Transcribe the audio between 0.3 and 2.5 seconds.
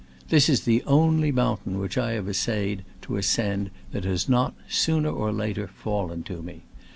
is the only mountain which I have